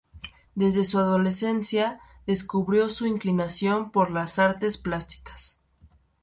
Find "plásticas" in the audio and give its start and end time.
4.79-5.57